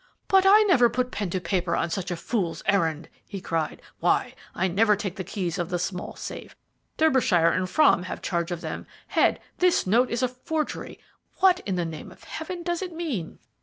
[0.27, 3.83] "But I never put pen to paper on such a fool's errand," he cried.
[3.99, 6.55] "Why, I never take the keys of the small safe.
[6.97, 8.87] Derbyshire and Frome have charge of them.
[9.09, 10.99] Head, this note is a forgery.
[11.37, 13.37] What in the name of Heaven does it mean?"